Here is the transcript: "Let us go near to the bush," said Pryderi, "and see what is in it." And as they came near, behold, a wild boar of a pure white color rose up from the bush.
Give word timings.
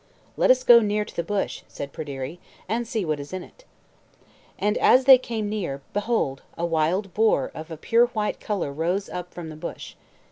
"Let 0.35 0.49
us 0.49 0.63
go 0.63 0.79
near 0.79 1.05
to 1.05 1.15
the 1.15 1.21
bush," 1.21 1.61
said 1.67 1.93
Pryderi, 1.93 2.39
"and 2.67 2.87
see 2.87 3.05
what 3.05 3.19
is 3.19 3.31
in 3.33 3.43
it." 3.43 3.65
And 4.57 4.75
as 4.79 5.05
they 5.05 5.19
came 5.19 5.47
near, 5.47 5.83
behold, 5.93 6.41
a 6.57 6.65
wild 6.65 7.13
boar 7.13 7.51
of 7.53 7.69
a 7.69 7.77
pure 7.77 8.07
white 8.07 8.39
color 8.39 8.73
rose 8.73 9.09
up 9.09 9.31
from 9.31 9.49
the 9.49 9.55
bush. 9.55 9.93